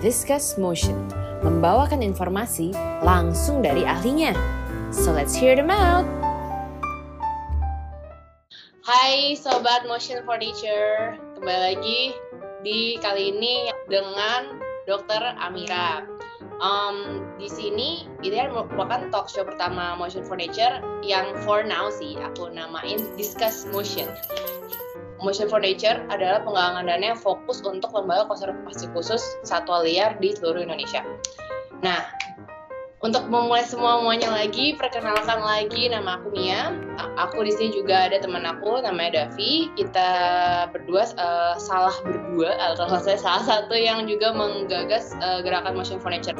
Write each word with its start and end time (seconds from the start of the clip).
Viscous 0.00 0.56
Motion, 0.56 0.96
membawakan 1.44 2.00
informasi 2.00 2.72
langsung 3.04 3.60
dari 3.60 3.84
ahlinya. 3.84 4.32
So 4.88 5.12
let's 5.12 5.36
hear 5.36 5.52
them 5.52 5.68
out. 5.68 6.08
Hai 8.80 9.36
Sobat 9.36 9.84
Motion 9.84 10.24
for 10.24 10.40
Nature, 10.40 11.20
kembali 11.36 11.60
lagi 11.76 12.00
di 12.64 12.96
kali 13.04 13.36
ini 13.36 13.68
dengan 13.92 14.56
Dokter 14.88 15.20
Amira. 15.36 16.08
Um, 16.64 17.20
di 17.36 17.52
sini 17.52 18.08
ini 18.24 18.48
merupakan 18.48 19.12
talk 19.12 19.28
show 19.28 19.44
pertama 19.44 20.00
Motion 20.00 20.24
for 20.24 20.40
Nature 20.40 20.80
yang 21.04 21.28
for 21.44 21.60
now 21.60 21.92
sih 21.92 22.16
aku 22.16 22.48
namain 22.48 23.04
Discuss 23.20 23.68
Motion. 23.68 24.08
Motion 25.20 25.46
for 25.52 25.60
Nature 25.60 26.00
adalah 26.08 26.40
penggalangan 26.42 26.88
dana 26.88 27.04
yang 27.14 27.20
fokus 27.20 27.60
untuk 27.60 27.92
lembaga 27.92 28.28
konservasi 28.28 28.88
khusus 28.96 29.22
satwa 29.44 29.84
liar 29.84 30.16
di 30.18 30.32
seluruh 30.32 30.64
Indonesia. 30.64 31.04
Nah, 31.84 32.00
untuk 33.00 33.32
memulai 33.32 33.64
semua 33.64 33.96
semuanya 33.96 34.28
lagi, 34.28 34.76
perkenalkan 34.76 35.40
lagi 35.40 35.88
nama 35.88 36.20
aku 36.20 36.36
Mia. 36.36 36.76
Aku 37.16 37.40
di 37.40 37.48
sini 37.48 37.72
juga 37.72 38.04
ada 38.04 38.20
teman 38.20 38.44
aku 38.44 38.84
namanya 38.84 39.24
Davi. 39.24 39.72
Kita 39.72 40.08
berdua 40.68 41.08
uh, 41.16 41.56
salah 41.56 41.96
berdua 42.04 42.60
atau 42.60 42.84
saya 43.00 43.16
salah 43.16 43.44
satu 43.48 43.72
yang 43.72 44.04
juga 44.04 44.36
menggagas 44.36 45.16
uh, 45.24 45.40
gerakan 45.40 45.80
Motion 45.80 45.96
for 45.96 46.12
Nature. 46.12 46.36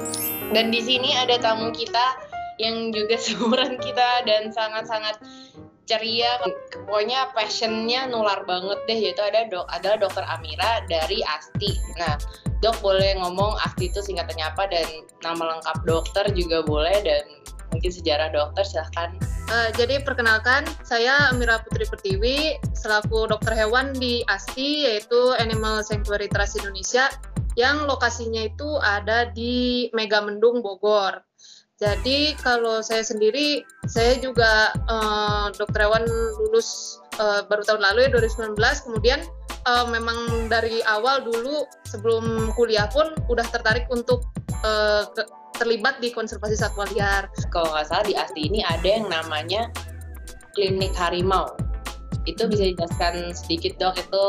Dan 0.53 0.69
di 0.69 0.85
sini 0.85 1.17
ada 1.17 1.41
tamu 1.41 1.73
kita 1.73 2.29
yang 2.61 2.93
juga 2.93 3.17
seumuran 3.25 3.81
kita 3.81 4.29
dan 4.29 4.53
sangat-sangat 4.53 5.17
ceria 5.91 6.39
pokoknya 6.87 7.35
passionnya 7.35 8.07
nular 8.07 8.47
banget 8.47 8.79
deh 8.87 8.95
yaitu 8.95 9.19
ada 9.27 9.51
dok 9.51 9.67
adalah 9.75 10.07
dokter 10.07 10.23
Amira 10.31 10.87
dari 10.87 11.19
Asti. 11.27 11.75
Nah 11.99 12.15
dok 12.63 12.79
boleh 12.79 13.19
ngomong 13.19 13.59
Asti 13.67 13.91
itu 13.91 13.99
singkatannya 13.99 14.47
apa 14.55 14.71
dan 14.71 14.87
nama 15.27 15.59
lengkap 15.59 15.83
dokter 15.83 16.31
juga 16.31 16.63
boleh 16.63 17.03
dan 17.03 17.27
mungkin 17.75 17.91
sejarah 17.91 18.31
dokter 18.31 18.63
silahkan. 18.63 19.19
Uh, 19.51 19.75
jadi 19.75 19.99
perkenalkan 20.07 20.63
saya 20.87 21.35
Amira 21.35 21.59
Putri 21.67 21.83
Pertiwi 21.91 22.63
selaku 22.71 23.27
dokter 23.27 23.59
hewan 23.59 23.91
di 23.99 24.23
Asti 24.31 24.87
yaitu 24.87 25.35
Animal 25.43 25.83
Sanctuary 25.83 26.31
Trust 26.31 26.63
Indonesia 26.63 27.11
yang 27.59 27.91
lokasinya 27.91 28.47
itu 28.47 28.79
ada 28.79 29.27
di 29.35 29.91
Megamendung 29.91 30.63
Bogor 30.63 31.19
jadi 31.81 32.37
kalau 32.37 32.85
saya 32.85 33.01
sendiri, 33.01 33.65
saya 33.89 34.21
juga 34.21 34.77
uh, 34.85 35.49
dokter 35.57 35.89
hewan 35.89 36.05
lulus 36.37 37.01
uh, 37.17 37.41
baru 37.49 37.65
tahun 37.65 37.81
lalu 37.81 37.99
ya 38.05 38.11
2019. 38.21 38.53
Kemudian 38.85 39.25
uh, 39.65 39.89
memang 39.89 40.53
dari 40.53 40.85
awal 40.85 41.25
dulu 41.25 41.65
sebelum 41.89 42.53
kuliah 42.53 42.85
pun 42.93 43.17
udah 43.33 43.49
tertarik 43.49 43.89
untuk 43.89 44.29
uh, 44.61 45.09
ke, 45.17 45.25
terlibat 45.57 46.05
di 46.05 46.13
konservasi 46.13 46.61
satwa 46.61 46.85
liar. 46.93 47.33
Kalau 47.49 47.73
nggak 47.73 47.89
salah 47.89 48.05
di 48.05 48.13
ASTI 48.13 48.53
ini 48.53 48.61
ada 48.61 48.85
yang 49.01 49.09
namanya 49.09 49.73
klinik 50.53 50.93
harimau. 50.93 51.49
Itu 52.29 52.45
bisa 52.45 52.77
dijelaskan 52.77 53.33
sedikit 53.33 53.81
dok 53.81 53.97
itu 53.97 54.25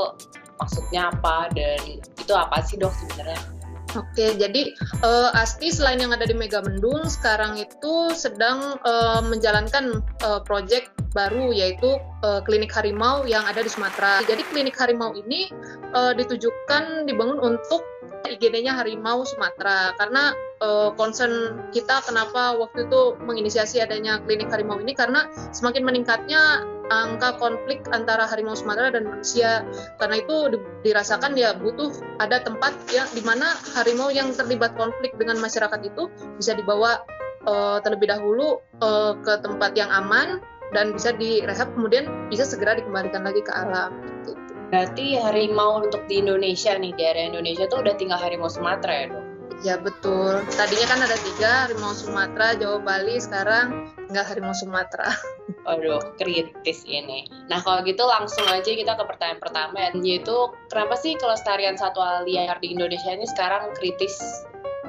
maksudnya 0.55 1.11
apa 1.11 1.51
dan 1.51 1.99
itu 1.99 2.31
apa 2.31 2.63
sih 2.63 2.79
dok 2.79 2.95
sebenarnya? 2.95 3.60
Oke, 3.91 4.39
jadi 4.39 4.71
uh, 5.03 5.35
Asti 5.35 5.67
selain 5.67 5.99
yang 5.99 6.15
ada 6.15 6.23
di 6.23 6.31
Megamendung, 6.31 7.11
sekarang 7.11 7.59
itu 7.59 8.15
sedang 8.15 8.79
uh, 8.87 9.19
menjalankan 9.19 9.99
uh, 10.23 10.39
proyek 10.47 10.87
baru 11.11 11.51
yaitu 11.51 11.99
uh, 12.23 12.39
klinik 12.47 12.71
harimau 12.71 13.27
yang 13.27 13.43
ada 13.43 13.59
di 13.59 13.67
Sumatera. 13.67 14.23
Jadi 14.23 14.47
klinik 14.47 14.79
harimau 14.79 15.11
ini 15.11 15.51
uh, 15.91 16.15
ditujukan 16.15 17.03
dibangun 17.03 17.39
untuk 17.43 17.83
IGD-nya 18.31 18.79
harimau 18.79 19.27
Sumatera 19.27 19.91
karena 19.99 20.31
uh, 20.63 20.95
concern 20.95 21.59
kita 21.75 21.99
kenapa 22.07 22.55
waktu 22.55 22.87
itu 22.87 23.19
menginisiasi 23.27 23.83
adanya 23.83 24.23
klinik 24.23 24.47
harimau 24.47 24.79
ini 24.79 24.95
karena 24.95 25.27
semakin 25.51 25.83
meningkatnya 25.83 26.63
angka 26.91 27.39
konflik 27.39 27.79
antara 27.95 28.27
harimau 28.27 28.53
Sumatera 28.53 28.91
dan 28.91 29.07
manusia. 29.07 29.63
Karena 29.95 30.19
itu 30.19 30.59
dirasakan 30.83 31.39
ya 31.39 31.55
butuh 31.55 31.95
ada 32.19 32.43
tempat 32.43 32.75
yang 32.91 33.07
di 33.15 33.23
mana 33.23 33.55
harimau 33.79 34.11
yang 34.11 34.35
terlibat 34.35 34.75
konflik 34.75 35.15
dengan 35.15 35.39
masyarakat 35.39 35.79
itu 35.87 36.11
bisa 36.35 36.51
dibawa 36.51 36.99
uh, 37.47 37.79
terlebih 37.79 38.11
dahulu 38.11 38.59
uh, 38.83 39.15
ke 39.23 39.39
tempat 39.39 39.71
yang 39.79 39.87
aman 39.89 40.43
dan 40.75 40.95
bisa 40.95 41.15
direhab 41.15 41.71
kemudian 41.75 42.07
bisa 42.27 42.47
segera 42.47 42.75
dikembalikan 42.75 43.23
lagi 43.23 43.39
ke 43.43 43.51
alam. 43.51 43.95
Gitu. 44.23 44.35
Berarti 44.71 45.19
harimau 45.19 45.83
untuk 45.83 46.07
di 46.07 46.23
Indonesia 46.23 46.75
nih 46.75 46.95
di 46.95 47.03
area 47.03 47.27
Indonesia 47.27 47.67
tuh 47.67 47.83
udah 47.83 47.95
tinggal 47.99 48.19
harimau 48.19 48.47
Sumatera 48.47 49.07
ya? 49.07 49.20
Ya 49.61 49.77
betul. 49.77 50.41
Tadinya 50.57 50.87
kan 50.89 50.99
ada 51.05 51.17
tiga, 51.21 51.69
harimau 51.69 51.93
Sumatera, 51.93 52.57
Jawa, 52.57 52.81
Bali. 52.81 53.21
Sekarang 53.21 53.93
tinggal 54.09 54.25
harimau 54.25 54.57
Sumatera. 54.57 55.13
Waduh, 55.69 56.17
kritis 56.17 56.81
ini. 56.89 57.29
Nah 57.45 57.61
kalau 57.61 57.85
gitu 57.85 58.01
langsung 58.09 58.45
aja 58.49 58.65
kita 58.65 58.97
ke 58.97 59.03
pertanyaan 59.05 59.37
pertama 59.37 59.93
yaitu 60.01 60.33
kenapa 60.73 60.97
sih 60.97 61.13
kelestarian 61.21 61.77
satwa 61.77 62.25
liar 62.25 62.57
di 62.57 62.73
Indonesia 62.73 63.13
ini 63.13 63.29
sekarang 63.29 63.69
kritis? 63.77 64.17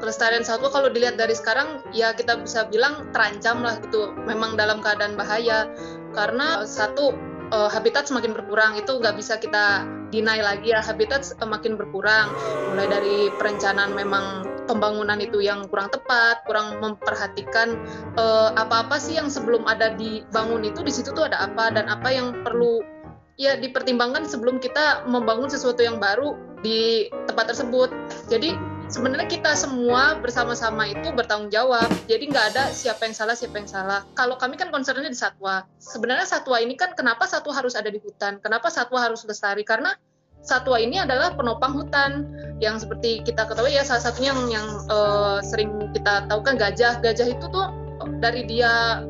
Kelestarian 0.00 0.40
satwa 0.40 0.72
kalau 0.72 0.88
dilihat 0.88 1.20
dari 1.20 1.36
sekarang 1.36 1.84
ya 1.92 2.16
kita 2.16 2.40
bisa 2.40 2.64
bilang 2.72 3.12
terancam 3.12 3.60
lah 3.60 3.76
gitu. 3.84 4.16
Memang 4.24 4.56
dalam 4.56 4.80
keadaan 4.80 5.20
bahaya 5.20 5.68
karena 6.16 6.64
satu 6.64 7.12
uh, 7.52 7.68
habitat 7.68 8.08
semakin 8.08 8.32
berkurang 8.32 8.80
itu 8.80 8.96
nggak 8.96 9.20
bisa 9.20 9.36
kita 9.36 9.84
deny 10.08 10.40
lagi 10.44 10.72
ya 10.72 10.80
habitat 10.80 11.24
semakin 11.24 11.76
berkurang 11.76 12.32
mulai 12.72 12.88
dari 12.88 13.16
perencanaan 13.36 13.96
memang 13.96 14.44
pembangunan 14.66 15.18
itu 15.18 15.42
yang 15.42 15.66
kurang 15.68 15.90
tepat, 15.90 16.42
kurang 16.46 16.78
memperhatikan 16.78 17.76
uh, 18.16 18.54
apa-apa 18.54 18.98
sih 18.98 19.18
yang 19.18 19.28
sebelum 19.28 19.66
ada 19.66 19.94
dibangun 19.94 20.66
itu 20.66 20.80
di 20.82 20.92
situ 20.92 21.10
tuh 21.12 21.26
ada 21.26 21.46
apa 21.46 21.74
dan 21.74 21.90
apa 21.90 22.08
yang 22.12 22.44
perlu 22.46 22.82
ya 23.40 23.56
dipertimbangkan 23.56 24.28
sebelum 24.28 24.60
kita 24.60 25.08
membangun 25.08 25.48
sesuatu 25.48 25.80
yang 25.80 25.96
baru 25.98 26.36
di 26.62 27.10
tempat 27.26 27.50
tersebut. 27.50 27.90
Jadi 28.30 28.54
sebenarnya 28.92 29.26
kita 29.26 29.56
semua 29.56 30.20
bersama-sama 30.20 30.86
itu 30.92 31.10
bertanggung 31.16 31.48
jawab. 31.48 31.88
Jadi 32.06 32.28
nggak 32.28 32.46
ada 32.54 32.70
siapa 32.70 33.08
yang 33.08 33.16
salah, 33.16 33.34
siapa 33.34 33.56
yang 33.58 33.68
salah. 33.68 34.04
Kalau 34.14 34.36
kami 34.36 34.60
kan 34.60 34.68
concernnya 34.68 35.08
di 35.08 35.18
satwa. 35.18 35.64
Sebenarnya 35.80 36.28
satwa 36.28 36.60
ini 36.60 36.76
kan 36.76 36.92
kenapa 36.92 37.24
satwa 37.24 37.56
harus 37.56 37.74
ada 37.74 37.88
di 37.88 37.98
hutan? 37.98 38.38
Kenapa 38.38 38.68
satwa 38.68 39.00
harus 39.00 39.24
lestari? 39.24 39.64
Karena 39.64 39.96
satwa 40.42 40.76
ini 40.76 41.00
adalah 41.00 41.32
penopang 41.32 41.72
hutan. 41.72 42.28
Yang 42.62 42.86
seperti 42.86 43.26
kita 43.26 43.46
ketahui 43.50 43.74
ya 43.74 43.82
salah 43.82 44.06
satunya 44.06 44.30
yang, 44.30 44.42
yang 44.62 44.66
uh, 44.86 45.42
sering 45.42 45.90
kita 45.90 46.26
tahu 46.30 46.42
kan 46.46 46.54
gajah. 46.58 47.02
Gajah 47.02 47.26
itu 47.34 47.46
tuh 47.50 47.66
dari 48.22 48.46
dia 48.46 49.02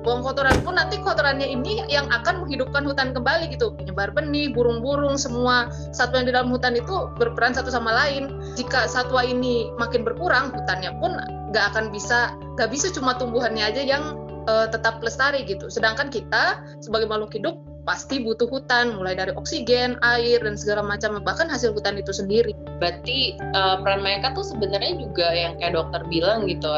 buang 0.00 0.24
kotoran 0.24 0.56
pun 0.64 0.80
nanti 0.80 0.96
kotorannya 0.96 1.44
ini 1.44 1.84
yang 1.92 2.08
akan 2.08 2.46
menghidupkan 2.46 2.86
hutan 2.88 3.12
kembali 3.12 3.52
gitu. 3.52 3.76
Penyebar 3.76 4.14
benih 4.14 4.54
burung-burung 4.54 5.20
semua 5.20 5.68
satwa 5.92 6.22
yang 6.22 6.28
di 6.30 6.34
dalam 6.34 6.48
hutan 6.48 6.78
itu 6.78 7.10
berperan 7.20 7.52
satu 7.52 7.68
sama 7.68 7.92
lain. 7.92 8.32
Jika 8.56 8.88
satwa 8.88 9.26
ini 9.26 9.68
makin 9.76 10.06
berkurang 10.06 10.54
hutannya 10.54 10.94
pun 11.02 11.18
nggak 11.52 11.64
akan 11.74 11.90
bisa 11.92 12.32
nggak 12.56 12.70
bisa 12.70 12.88
cuma 12.94 13.18
tumbuhannya 13.18 13.60
aja 13.60 13.82
yang 13.82 14.16
uh, 14.48 14.70
tetap 14.70 15.02
lestari 15.04 15.44
gitu. 15.44 15.68
Sedangkan 15.68 16.08
kita 16.08 16.64
sebagai 16.80 17.10
makhluk 17.10 17.36
hidup 17.36 17.60
pasti 17.88 18.20
butuh 18.20 18.46
hutan 18.46 18.96
mulai 18.96 19.16
dari 19.16 19.32
oksigen, 19.34 19.96
air 20.04 20.40
dan 20.44 20.54
segala 20.54 20.84
macam 20.84 21.20
bahkan 21.24 21.48
hasil 21.48 21.72
hutan 21.72 21.96
itu 21.96 22.12
sendiri. 22.12 22.52
Berarti 22.78 23.40
uh, 23.56 23.80
peran 23.80 24.04
mereka 24.04 24.36
tuh 24.36 24.44
sebenarnya 24.44 25.00
juga 25.00 25.26
yang 25.32 25.56
kayak 25.58 25.74
dokter 25.76 26.02
bilang 26.08 26.44
gitu 26.46 26.68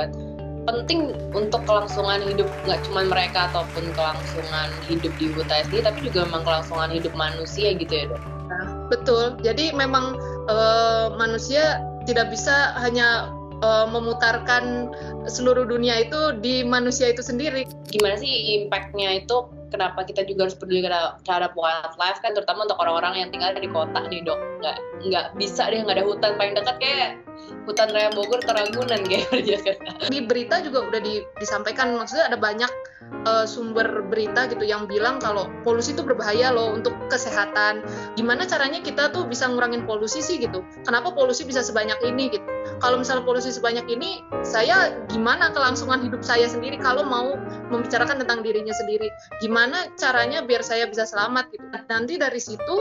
penting 0.62 1.10
untuk 1.34 1.66
kelangsungan 1.66 2.22
hidup 2.22 2.46
nggak 2.66 2.80
cuma 2.86 3.02
mereka 3.02 3.50
ataupun 3.50 3.82
kelangsungan 3.98 4.70
hidup 4.86 5.10
di 5.18 5.26
hutan 5.34 5.66
sendiri 5.66 5.82
tapi 5.82 5.98
juga 6.06 6.22
memang 6.30 6.42
kelangsungan 6.46 6.91
hidup 6.94 7.12
manusia 7.18 7.74
gitu 7.74 7.92
ya 7.92 8.04
dok. 8.06 8.22
Nah, 8.22 8.66
betul. 8.86 9.24
Jadi 9.42 9.74
memang 9.74 10.18
uh, 10.46 11.10
manusia 11.18 11.82
tidak 12.06 12.30
bisa 12.30 12.78
hanya 12.78 13.30
uh, 13.62 13.86
memutarkan 13.91 14.91
seluruh 15.27 15.66
dunia 15.66 16.06
itu 16.06 16.38
di 16.38 16.62
manusia 16.62 17.10
itu 17.10 17.22
sendiri. 17.27 17.66
Gimana 17.91 18.18
sih 18.18 18.62
impactnya 18.62 19.22
itu 19.22 19.50
kenapa 19.72 20.04
kita 20.04 20.28
juga 20.28 20.47
harus 20.47 20.57
peduli 20.57 20.84
terhadap 21.24 21.57
wildlife 21.57 22.21
kan 22.21 22.36
terutama 22.36 22.69
untuk 22.69 22.78
orang-orang 22.78 23.24
yang 23.24 23.28
tinggal 23.33 23.57
di 23.57 23.71
kota 23.72 24.04
nih 24.13 24.21
dok. 24.21 24.39
Nggak 24.60 24.77
nggak 25.09 25.27
bisa 25.41 25.72
deh 25.72 25.80
nggak 25.80 25.97
ada 25.97 26.04
hutan. 26.04 26.30
Paling 26.36 26.54
dekat 26.54 26.77
kayak 26.78 27.10
hutan 27.65 27.89
raya 27.91 28.10
Bogor 28.13 28.39
Teragunan 28.45 29.01
kayak 29.10 29.33
di 30.13 30.19
berita 30.22 30.60
juga 30.60 30.84
udah 30.84 31.01
di, 31.01 31.24
disampaikan. 31.41 31.97
Maksudnya 31.97 32.28
ada 32.28 32.39
banyak 32.39 32.71
uh, 33.24 33.48
sumber 33.48 34.04
berita 34.07 34.47
gitu 34.53 34.63
yang 34.63 34.84
bilang 34.84 35.19
kalau 35.19 35.48
polusi 35.65 35.97
itu 35.97 36.04
berbahaya 36.04 36.53
loh 36.53 36.77
untuk 36.77 36.92
kesehatan. 37.09 37.83
Gimana 38.15 38.45
caranya 38.45 38.84
kita 38.84 39.10
tuh 39.10 39.25
bisa 39.25 39.48
ngurangin 39.48 39.89
polusi 39.89 40.21
sih 40.21 40.36
gitu? 40.39 40.60
Kenapa 40.84 41.10
polusi 41.16 41.48
bisa 41.48 41.65
sebanyak 41.65 41.98
ini 42.04 42.36
gitu 42.36 42.47
kalau 42.82 42.98
misalnya 42.98 43.22
polusi 43.22 43.54
sebanyak 43.54 43.86
ini 43.86 44.26
saya 44.42 45.06
gimana 45.06 45.54
kelangsungan 45.54 46.02
hidup 46.02 46.26
saya 46.26 46.50
sendiri 46.50 46.82
kalau 46.82 47.06
mau 47.06 47.38
membicarakan 47.70 48.18
tentang 48.26 48.42
dirinya 48.42 48.74
sendiri? 48.74 49.06
Gimana 49.38 49.86
caranya 49.94 50.42
biar 50.42 50.66
saya 50.66 50.90
bisa 50.90 51.06
selamat 51.06 51.54
gitu? 51.54 51.62
Nanti 51.86 52.18
dari 52.18 52.42
situ 52.42 52.76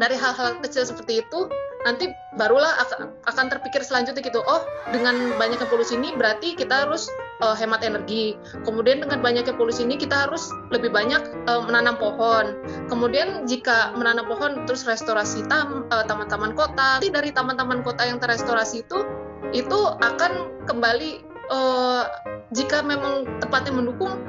dari 0.00 0.16
hal-hal 0.16 0.56
kecil 0.64 0.88
seperti 0.88 1.20
itu 1.20 1.52
nanti 1.84 2.08
barulah 2.40 2.80
akan 3.28 3.46
terpikir 3.52 3.84
selanjutnya 3.84 4.24
gitu. 4.24 4.40
Oh 4.48 4.64
dengan 4.88 5.36
banyaknya 5.36 5.68
polusi 5.68 6.00
ini 6.00 6.16
berarti 6.16 6.56
kita 6.56 6.88
harus 6.88 7.12
uh, 7.42 7.56
hemat 7.56 7.82
energi. 7.82 8.36
Kemudian 8.62 9.02
dengan 9.02 9.20
banyaknya 9.24 9.56
polusi 9.56 9.84
ini 9.84 9.96
kita 9.96 10.28
harus 10.28 10.52
lebih 10.70 10.92
banyak 10.92 11.20
uh, 11.48 11.64
menanam 11.64 11.96
pohon. 11.96 12.56
Kemudian 12.86 13.48
jika 13.48 13.92
menanam 13.96 14.28
pohon 14.28 14.64
terus 14.64 14.84
restorasi 14.84 15.44
tam, 15.48 15.88
uh, 15.90 16.04
taman-taman 16.04 16.54
kota. 16.54 17.02
Dari 17.02 17.34
taman-taman 17.34 17.82
kota 17.82 18.06
yang 18.06 18.22
terrestorasi 18.22 18.86
itu 18.86 19.04
itu 19.50 19.80
akan 19.98 20.62
kembali 20.70 21.26
uh, 21.50 22.06
jika 22.54 22.82
memang 22.82 23.26
tempatnya 23.42 23.74
mendukung 23.74 24.22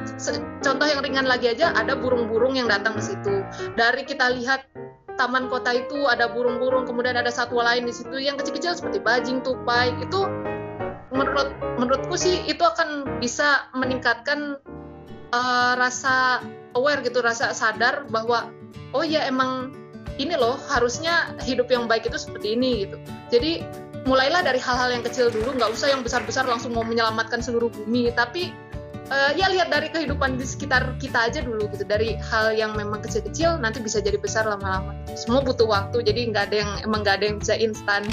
contoh 0.61 0.87
yang 0.89 1.01
ringan 1.01 1.25
lagi 1.29 1.53
aja 1.53 1.73
ada 1.73 1.93
burung-burung 1.93 2.57
yang 2.57 2.65
datang 2.65 2.97
ke 2.97 3.03
situ. 3.13 3.45
Dari 3.77 4.05
kita 4.05 4.33
lihat 4.33 4.65
taman 5.21 5.51
kota 5.53 5.77
itu 5.77 6.09
ada 6.09 6.29
burung-burung 6.33 6.89
kemudian 6.89 7.13
ada 7.13 7.29
satwa 7.29 7.61
lain 7.61 7.85
di 7.85 7.93
situ 7.93 8.17
yang 8.17 8.41
kecil-kecil 8.41 8.73
seperti 8.73 8.97
bajing 9.05 9.45
tupai 9.45 9.93
itu 10.01 10.25
menurut 11.21 11.49
menurutku 11.77 12.15
sih 12.17 12.41
itu 12.49 12.65
akan 12.65 13.21
bisa 13.21 13.69
meningkatkan 13.77 14.57
uh, 15.29 15.73
rasa 15.77 16.41
aware 16.73 17.05
gitu 17.05 17.21
rasa 17.21 17.53
sadar 17.53 18.09
bahwa 18.09 18.49
oh 18.97 19.05
ya 19.05 19.29
emang 19.29 19.69
ini 20.17 20.35
loh 20.35 20.57
harusnya 20.69 21.33
hidup 21.45 21.69
yang 21.71 21.85
baik 21.85 22.09
itu 22.09 22.17
seperti 22.17 22.57
ini 22.57 22.85
gitu. 22.85 22.97
Jadi 23.31 23.61
mulailah 24.09 24.41
dari 24.41 24.57
hal-hal 24.57 24.89
yang 24.89 25.05
kecil 25.05 25.29
dulu 25.29 25.53
nggak 25.55 25.71
usah 25.71 25.93
yang 25.93 26.01
besar-besar 26.01 26.45
langsung 26.49 26.73
mau 26.73 26.85
menyelamatkan 26.85 27.39
seluruh 27.39 27.69
bumi. 27.69 28.09
Tapi 28.13 28.51
uh, 29.11 29.31
ya 29.35 29.51
lihat 29.51 29.69
dari 29.69 29.91
kehidupan 29.91 30.39
di 30.39 30.47
sekitar 30.47 30.95
kita 30.97 31.27
aja 31.27 31.39
dulu 31.43 31.67
gitu. 31.75 31.83
Dari 31.83 32.15
hal 32.17 32.55
yang 32.55 32.73
memang 32.73 33.03
kecil-kecil 33.03 33.59
nanti 33.59 33.83
bisa 33.83 33.99
jadi 33.99 34.15
besar 34.17 34.47
lama-lama. 34.47 34.95
Semua 35.13 35.43
butuh 35.43 35.67
waktu 35.67 36.01
jadi 36.01 36.31
nggak 36.31 36.43
ada 36.49 36.55
yang 36.63 36.71
emang 36.87 37.03
nggak 37.03 37.15
ada 37.21 37.25
yang 37.27 37.37
bisa 37.37 37.55
instan. 37.59 38.07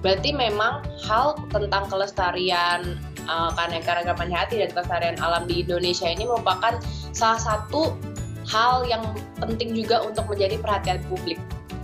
Berarti 0.00 0.30
memang 0.30 0.86
hal 1.04 1.34
tentang 1.50 1.90
kelestarian 1.90 2.96
uh, 3.26 3.50
keanekaragaman 3.58 4.30
hati 4.30 4.62
dan 4.62 4.70
kelestarian 4.70 5.18
alam 5.18 5.44
di 5.50 5.66
Indonesia 5.66 6.06
ini 6.06 6.24
merupakan 6.24 6.78
salah 7.10 7.40
satu 7.42 7.98
hal 8.46 8.86
yang 8.86 9.02
penting 9.42 9.74
juga 9.74 10.06
untuk 10.06 10.30
menjadi 10.30 10.56
perhatian 10.62 11.02
publik. 11.10 11.40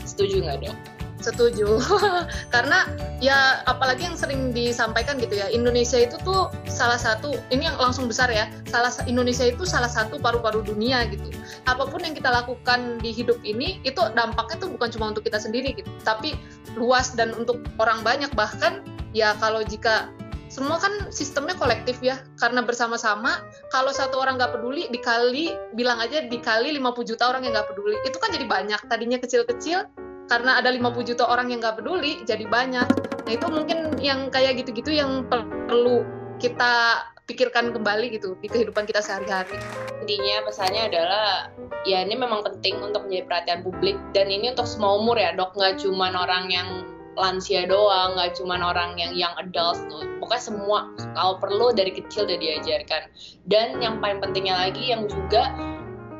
Setuju 0.06 0.46
nggak 0.46 0.58
dong? 0.64 0.78
Setuju. 1.22 1.80
Karena 2.54 2.88
ya 3.22 3.64
apalagi 3.68 4.08
yang 4.08 4.16
sering 4.16 4.50
disampaikan 4.50 5.20
gitu 5.20 5.36
ya 5.36 5.52
Indonesia 5.52 6.00
itu 6.00 6.16
tuh 6.24 6.48
salah 6.66 6.96
satu 6.96 7.36
ini 7.52 7.68
yang 7.68 7.76
langsung 7.76 8.08
besar 8.08 8.32
ya 8.32 8.48
salah 8.68 8.90
Indonesia 9.04 9.44
itu 9.46 9.68
salah 9.68 9.88
satu 9.88 10.18
paru-paru 10.18 10.64
dunia 10.64 11.06
gitu. 11.12 11.30
Apa 11.68 11.86
pun 11.86 12.02
yang 12.02 12.16
kita 12.16 12.32
lakukan 12.32 12.98
di 13.04 13.12
hidup 13.12 13.38
ini 13.44 13.78
itu 13.84 14.00
dampaknya 14.16 14.56
tuh 14.66 14.70
bukan 14.74 14.88
cuma 14.90 15.04
untuk 15.12 15.24
kita 15.24 15.38
sendiri 15.38 15.76
gitu 15.76 15.90
tapi 16.02 16.34
luas 16.74 17.12
dan 17.14 17.36
untuk 17.36 17.60
orang 17.76 18.00
banyak. 18.02 18.32
Bahkan 18.34 18.84
ya 19.14 19.36
kalau 19.38 19.60
jika 19.62 20.10
semua 20.50 20.82
kan 20.82 20.90
sistemnya 21.14 21.54
kolektif 21.54 22.02
ya 22.02 22.18
karena 22.42 22.66
bersama-sama 22.66 23.46
kalau 23.70 23.94
satu 23.94 24.18
orang 24.18 24.34
nggak 24.34 24.58
peduli 24.58 24.90
dikali 24.90 25.54
bilang 25.78 26.02
aja 26.02 26.26
dikali 26.26 26.74
50 26.74 27.06
juta 27.14 27.30
orang 27.30 27.46
yang 27.46 27.54
nggak 27.54 27.70
peduli 27.70 27.94
itu 28.02 28.18
kan 28.18 28.34
jadi 28.34 28.50
banyak. 28.50 28.80
Tadinya 28.90 29.22
kecil-kecil 29.22 29.86
karena 30.30 30.62
ada 30.62 30.70
50 30.70 31.10
juta 31.10 31.26
orang 31.26 31.50
yang 31.50 31.58
nggak 31.58 31.82
peduli 31.82 32.22
jadi 32.22 32.46
banyak. 32.46 32.86
Nah 33.26 33.32
itu 33.34 33.46
mungkin 33.50 33.98
yang 33.98 34.30
kayak 34.30 34.62
gitu-gitu 34.62 34.94
yang 34.94 35.26
perlu 35.66 36.06
kita 36.38 37.02
pikirkan 37.26 37.74
kembali 37.74 38.14
gitu 38.14 38.38
di 38.38 38.46
kehidupan 38.46 38.86
kita 38.86 39.02
sehari-hari. 39.02 39.58
Intinya 40.02 40.46
pesannya 40.46 40.86
adalah 40.86 41.50
ya 41.82 42.06
ini 42.06 42.14
memang 42.14 42.46
penting 42.46 42.78
untuk 42.78 43.10
menjadi 43.10 43.26
perhatian 43.26 43.60
publik. 43.66 43.98
Dan 44.14 44.30
ini 44.30 44.54
untuk 44.54 44.70
semua 44.70 45.02
umur 45.02 45.18
ya 45.18 45.34
dok. 45.34 45.58
Nggak 45.58 45.82
cuma 45.82 46.14
orang 46.14 46.46
yang 46.50 46.86
lansia 47.18 47.66
doang, 47.66 48.14
nggak 48.14 48.38
cuma 48.38 48.54
orang 48.62 48.94
yang 48.94 49.10
young 49.18 49.34
adults 49.34 49.82
tuh. 49.90 50.06
Pokoknya 50.22 50.42
semua 50.46 50.78
kalau 51.18 51.42
perlu 51.42 51.74
dari 51.74 51.90
kecil 51.90 52.30
udah 52.30 52.38
diajarkan. 52.38 53.02
Dan 53.50 53.82
yang 53.82 53.98
paling 53.98 54.22
pentingnya 54.22 54.54
lagi 54.54 54.94
yang 54.94 55.10
juga 55.10 55.50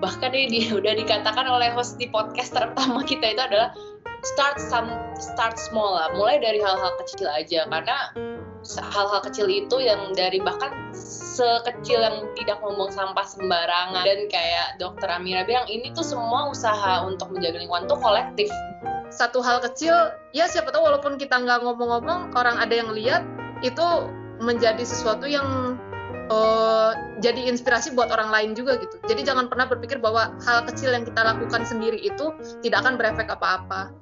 bahkan 0.01 0.33
ini 0.33 0.69
udah 0.79 0.97
dikatakan 0.97 1.47
oleh 1.47 1.71
host 1.77 2.01
di 2.01 2.09
podcast 2.09 2.57
pertama 2.57 3.05
kita 3.05 3.37
itu 3.37 3.43
adalah 3.43 3.71
start 4.23 4.61
some 4.61 4.91
start 5.17 5.57
small 5.57 5.97
lah. 5.97 6.13
Mulai 6.17 6.41
dari 6.41 6.61
hal-hal 6.61 6.93
kecil 7.05 7.29
aja. 7.29 7.65
Karena 7.69 8.13
hal-hal 8.93 9.21
kecil 9.25 9.49
itu 9.49 9.77
yang 9.81 10.13
dari 10.13 10.41
bahkan 10.41 10.93
sekecil 10.93 12.01
yang 12.01 12.29
tidak 12.37 12.61
ngomong 12.61 12.93
sampah 12.93 13.25
sembarangan. 13.25 14.05
Dan 14.05 14.29
kayak 14.29 14.77
dokter 14.81 15.09
Amira 15.09 15.45
bilang 15.45 15.67
ini 15.69 15.93
tuh 15.97 16.05
semua 16.05 16.51
usaha 16.51 17.05
untuk 17.05 17.33
menjaga 17.33 17.61
lingkungan 17.61 17.89
tuh 17.89 17.99
kolektif. 18.01 18.51
Satu 19.11 19.43
hal 19.43 19.59
kecil 19.59 19.95
ya 20.31 20.47
siapa 20.47 20.71
tahu 20.71 20.87
walaupun 20.87 21.19
kita 21.19 21.35
nggak 21.43 21.67
ngomong-ngomong 21.67 22.31
orang 22.39 22.57
ada 22.63 22.75
yang 22.79 22.95
lihat 22.95 23.27
itu 23.61 23.85
menjadi 24.41 24.81
sesuatu 24.81 25.29
yang 25.29 25.70
uh, 26.31 26.91
jadi 27.21 27.51
inspirasi 27.51 27.93
buat 27.93 28.09
orang 28.09 28.31
lain 28.31 28.51
juga 28.57 28.79
gitu. 28.81 28.97
Jadi 29.05 29.27
jangan 29.27 29.51
pernah 29.51 29.67
berpikir 29.67 29.99
bahwa 29.99 30.33
hal 30.47 30.65
kecil 30.71 30.95
yang 30.95 31.05
kita 31.05 31.21
lakukan 31.21 31.67
sendiri 31.67 31.99
itu 32.01 32.33
tidak 32.65 32.87
akan 32.87 32.95
berefek 32.97 33.29
apa-apa. 33.29 33.93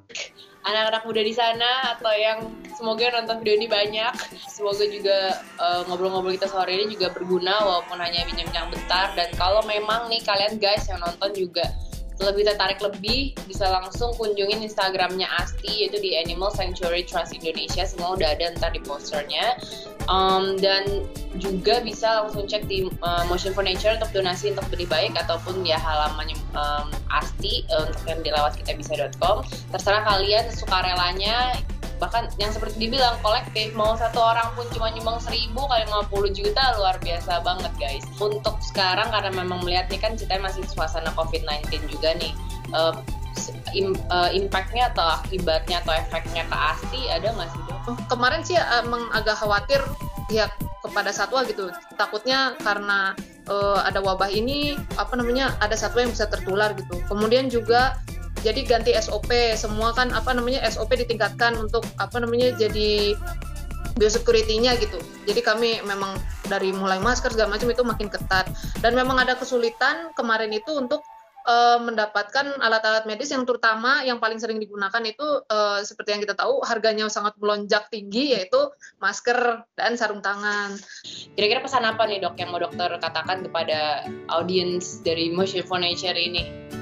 Anak-anak 0.68 1.08
muda 1.08 1.22
di 1.24 1.32
sana 1.32 1.96
atau 1.96 2.12
yang 2.12 2.52
semoga 2.76 3.08
nonton 3.14 3.40
video 3.40 3.56
ini 3.56 3.66
banyak, 3.70 4.12
semoga 4.52 4.84
juga 4.84 5.40
eh, 5.40 5.80
ngobrol-ngobrol 5.88 6.34
kita 6.36 6.50
sore 6.50 6.76
ini 6.76 6.92
juga 6.92 7.08
berguna 7.14 7.62
walaupun 7.64 7.96
hanya 7.96 8.28
bincang-bincang 8.28 8.68
bentar. 8.68 9.16
Dan 9.16 9.32
kalau 9.40 9.64
memang 9.64 10.12
nih 10.12 10.20
kalian 10.28 10.60
guys 10.60 10.84
yang 10.90 11.00
nonton 11.00 11.32
juga 11.32 11.64
lebih 12.18 12.50
tertarik 12.50 12.82
lebih 12.82 13.34
bisa 13.46 13.70
langsung 13.70 14.10
kunjungin 14.18 14.66
Instagramnya 14.66 15.30
Asti 15.38 15.86
yaitu 15.86 16.02
di 16.02 16.18
Animal 16.18 16.50
Sanctuary 16.50 17.06
Trust 17.06 17.34
Indonesia. 17.34 17.86
Semua 17.86 18.18
udah 18.18 18.34
ada 18.34 18.54
ntar 18.58 18.74
di 18.74 18.82
posternya. 18.82 19.58
Um, 20.08 20.56
dan 20.56 21.04
juga 21.36 21.84
bisa 21.84 22.24
langsung 22.24 22.48
cek 22.48 22.64
di 22.64 22.88
uh, 23.04 23.28
Motion 23.28 23.52
for 23.52 23.60
Nature 23.60 24.00
untuk 24.00 24.08
donasi 24.16 24.56
untuk 24.56 24.64
beli 24.72 24.88
baik 24.88 25.12
ataupun 25.20 25.68
ya 25.68 25.76
halamannya 25.76 26.32
um, 26.56 26.88
Asti 27.12 27.68
uh, 27.68 27.84
untuk 27.92 28.08
yang 28.08 28.24
dilewat 28.24 28.56
kita 28.56 28.72
bisa.com 28.72 29.44
terserah 29.68 30.08
kalian 30.08 30.48
suka 30.48 30.80
relanya 30.80 31.60
bahkan 31.98 32.30
yang 32.38 32.54
seperti 32.54 32.88
dibilang 32.88 33.18
kolektif 33.20 33.74
mau 33.74 33.94
satu 33.98 34.18
orang 34.22 34.48
pun 34.54 34.64
cuma 34.74 34.90
nyumbang 34.94 35.18
seribu 35.18 35.66
kali 35.66 35.84
50 35.86 36.38
juta 36.38 36.62
luar 36.78 36.96
biasa 37.02 37.42
banget 37.42 37.72
guys. 37.76 38.04
Untuk 38.18 38.56
sekarang 38.62 39.10
karena 39.10 39.30
memang 39.34 39.62
melihat 39.66 39.90
nih 39.90 40.00
kan 40.00 40.14
kita 40.14 40.38
masih 40.38 40.64
suasana 40.66 41.10
COVID-19 41.18 41.90
juga 41.90 42.14
nih 42.16 42.32
uh, 42.72 42.94
im, 43.74 43.94
impactnya 44.32 44.90
atau 44.94 45.20
akibatnya 45.22 45.82
atau 45.84 45.92
efeknya 45.94 46.42
ke 46.48 46.56
ASTI 46.56 47.02
ada 47.12 47.28
nggak 47.34 47.48
sih 47.52 47.62
dok? 47.66 47.80
Kemarin 48.08 48.40
sih 48.46 48.56
emang 48.56 49.10
agak 49.12 49.36
khawatir 49.38 49.80
ya 50.32 50.48
kepada 50.84 51.10
satwa 51.10 51.42
gitu. 51.44 51.72
Takutnya 51.98 52.54
karena 52.62 53.12
uh, 53.50 53.80
ada 53.82 53.98
wabah 53.98 54.30
ini 54.30 54.76
apa 54.96 55.16
namanya 55.18 55.56
ada 55.58 55.74
satwa 55.74 56.04
yang 56.04 56.12
bisa 56.12 56.28
tertular 56.30 56.72
gitu. 56.76 57.00
Kemudian 57.08 57.50
juga 57.50 57.98
jadi 58.42 58.60
ganti 58.64 58.90
SOP 58.94 59.30
semua 59.58 59.90
kan 59.92 60.14
apa 60.14 60.34
namanya 60.34 60.62
SOP 60.68 60.94
ditingkatkan 60.94 61.58
untuk 61.58 61.82
apa 61.98 62.22
namanya 62.22 62.54
jadi 62.54 63.18
biosecurity-nya 63.98 64.78
gitu. 64.78 64.96
Jadi 65.26 65.40
kami 65.42 65.82
memang 65.82 66.14
dari 66.46 66.70
mulai 66.70 67.02
masker 67.02 67.34
segala 67.34 67.58
macam 67.58 67.68
itu 67.68 67.82
makin 67.82 68.08
ketat 68.08 68.46
dan 68.78 68.94
memang 68.94 69.18
ada 69.18 69.34
kesulitan 69.34 70.14
kemarin 70.14 70.54
itu 70.54 70.70
untuk 70.70 71.02
uh, 71.44 71.82
mendapatkan 71.82 72.62
alat-alat 72.62 73.04
medis 73.10 73.34
yang 73.34 73.42
terutama 73.42 74.06
yang 74.06 74.22
paling 74.22 74.38
sering 74.38 74.62
digunakan 74.62 75.02
itu 75.02 75.26
uh, 75.50 75.82
seperti 75.82 76.14
yang 76.14 76.22
kita 76.22 76.38
tahu 76.38 76.62
harganya 76.62 77.10
sangat 77.10 77.34
melonjak 77.42 77.90
tinggi 77.90 78.38
yaitu 78.38 78.70
masker 79.02 79.66
dan 79.74 79.98
sarung 79.98 80.22
tangan. 80.22 80.78
Kira-kira 81.34 81.64
pesan 81.64 81.82
apa 81.82 82.06
nih 82.06 82.22
dok 82.22 82.38
yang 82.38 82.54
mau 82.54 82.62
dokter 82.62 82.88
katakan 83.02 83.42
kepada 83.42 84.06
audiens 84.30 85.02
dari 85.02 85.34
Motion 85.34 85.66
for 85.66 85.82
ini? 85.82 86.77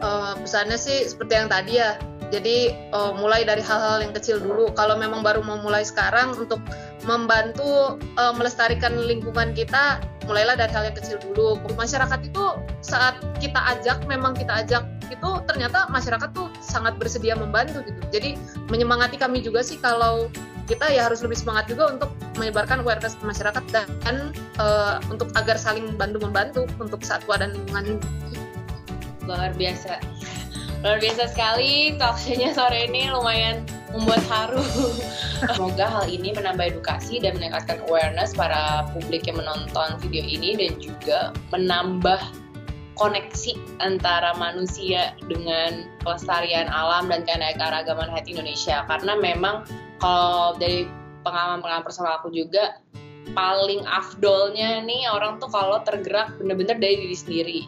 Uh, 0.00 0.34
pesannya 0.38 0.78
sih 0.78 1.06
seperti 1.06 1.32
yang 1.34 1.48
tadi 1.50 1.80
ya. 1.80 1.98
Jadi 2.28 2.76
uh, 2.92 3.16
mulai 3.16 3.48
dari 3.48 3.64
hal-hal 3.64 4.04
yang 4.04 4.12
kecil 4.12 4.36
dulu. 4.36 4.68
Kalau 4.76 5.00
memang 5.00 5.24
baru 5.24 5.40
mau 5.40 5.56
mulai 5.64 5.80
sekarang 5.80 6.36
untuk 6.36 6.60
membantu 7.08 7.96
uh, 8.20 8.34
melestarikan 8.36 9.00
lingkungan 9.00 9.56
kita 9.56 9.96
mulailah 10.28 10.60
dari 10.60 10.68
hal 10.76 10.84
yang 10.92 10.96
kecil 10.96 11.16
dulu. 11.24 11.56
Masyarakat 11.72 12.20
itu 12.28 12.44
saat 12.84 13.16
kita 13.40 13.56
ajak 13.76 14.04
memang 14.04 14.36
kita 14.36 14.60
ajak 14.60 14.84
itu 15.08 15.30
ternyata 15.48 15.88
masyarakat 15.88 16.28
tuh 16.36 16.52
sangat 16.60 17.00
bersedia 17.00 17.32
membantu 17.32 17.80
gitu. 17.88 18.00
Jadi 18.12 18.30
menyemangati 18.68 19.16
kami 19.16 19.40
juga 19.40 19.64
sih 19.64 19.80
kalau 19.80 20.28
kita 20.68 20.84
ya 20.92 21.08
harus 21.08 21.24
lebih 21.24 21.40
semangat 21.40 21.64
juga 21.72 21.96
untuk 21.96 22.12
menyebarkan 22.36 22.84
awareness 22.84 23.16
ke 23.16 23.24
masyarakat 23.24 23.64
dan 23.72 24.36
uh, 24.60 25.00
untuk 25.08 25.32
agar 25.32 25.56
saling 25.56 25.96
bantu 25.96 26.20
membantu 26.20 26.68
untuk 26.76 27.00
satwa 27.00 27.40
dan 27.40 27.56
lingkungan 27.56 27.96
luar 29.28 29.52
biasa. 29.52 30.00
Luar 30.80 30.98
biasa 31.02 31.28
sekali 31.28 31.98
talkshownya 32.00 32.54
sore 32.56 32.88
ini 32.88 33.12
lumayan 33.12 33.66
membuat 33.92 34.24
haru. 34.30 34.64
Semoga 35.54 35.86
hal 35.86 36.06
ini 36.08 36.32
menambah 36.32 36.74
edukasi 36.74 37.20
dan 37.20 37.36
meningkatkan 37.36 37.82
awareness 37.86 38.32
para 38.32 38.88
publik 38.96 39.28
yang 39.28 39.38
menonton 39.38 40.00
video 40.00 40.24
ini 40.24 40.56
dan 40.56 40.72
juga 40.80 41.34
menambah 41.52 42.18
koneksi 42.98 43.54
antara 43.78 44.34
manusia 44.34 45.14
dengan 45.30 45.86
kelestarian 46.02 46.66
alam 46.66 47.06
dan 47.06 47.22
keanekaragaman 47.22 48.10
hayati 48.10 48.34
Indonesia. 48.34 48.82
Karena 48.90 49.14
memang 49.14 49.66
kalau 50.02 50.58
dari 50.58 50.90
pengalaman-pengalaman 51.22 51.86
personal 51.86 52.18
aku 52.18 52.34
juga 52.34 52.82
paling 53.36 53.84
afdolnya 53.84 54.80
nih 54.82 55.04
orang 55.10 55.36
tuh 55.36 55.52
kalau 55.52 55.84
tergerak 55.84 56.32
bener-bener 56.40 56.80
dari 56.80 56.96
diri 56.96 57.16
sendiri 57.16 57.60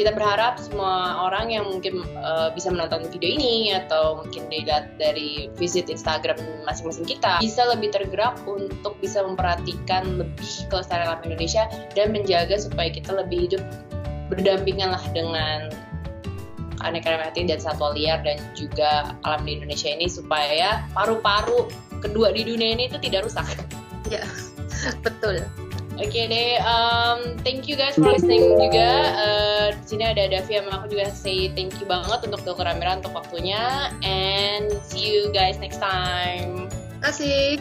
kita 0.00 0.16
berharap 0.16 0.56
semua 0.56 1.28
orang 1.28 1.52
yang 1.52 1.68
mungkin 1.68 2.00
uh, 2.24 2.48
bisa 2.56 2.72
menonton 2.72 3.04
video 3.12 3.36
ini 3.36 3.76
atau 3.76 4.24
mungkin 4.24 4.48
dilihat 4.48 4.96
dari 4.96 5.52
visit 5.60 5.92
Instagram 5.92 6.40
masing-masing 6.64 7.04
kita 7.04 7.36
bisa 7.44 7.68
lebih 7.68 7.92
tergerak 7.92 8.40
untuk 8.48 8.96
bisa 9.04 9.20
memperhatikan 9.20 10.16
lebih 10.16 10.52
kelestarian 10.72 11.12
alam 11.12 11.20
Indonesia 11.28 11.68
dan 11.92 12.16
menjaga 12.16 12.56
supaya 12.56 12.88
kita 12.88 13.12
lebih 13.12 13.52
hidup 13.52 13.62
berdampingan 14.32 14.96
lah 14.96 15.04
dengan 15.12 15.68
aneka-aneka 16.80 17.44
dan 17.44 17.60
satwa 17.60 17.92
liar 17.92 18.24
dan 18.24 18.40
juga 18.56 19.12
alam 19.28 19.44
di 19.44 19.60
Indonesia 19.60 19.92
ini 19.92 20.08
supaya 20.08 20.88
paru-paru 20.96 21.68
kedua 22.00 22.32
di 22.32 22.48
dunia 22.48 22.72
ini 22.72 22.88
itu 22.88 22.96
tidak 23.04 23.28
rusak. 23.28 23.44
Ya, 24.08 24.24
betul. 25.04 25.44
Oke 26.00 26.16
okay 26.16 26.24
deh, 26.32 26.52
um, 26.64 27.36
thank 27.44 27.68
you 27.68 27.76
guys 27.76 27.92
for 27.92 28.08
listening 28.08 28.56
juga. 28.56 28.88
Uh, 29.20 29.66
di 29.76 29.84
sini 29.84 30.08
ada 30.08 30.32
Davi 30.32 30.56
sama 30.56 30.80
aku 30.80 30.96
juga 30.96 31.12
say 31.12 31.52
thank 31.52 31.76
you 31.76 31.84
banget 31.84 32.24
untuk 32.24 32.40
Dokter 32.40 32.64
Amira 32.72 32.96
untuk 33.04 33.12
waktunya 33.12 33.92
and 34.00 34.72
see 34.80 35.04
you 35.04 35.28
guys 35.28 35.60
next 35.60 35.76
time. 35.76 36.72
Kasih. 37.04 37.60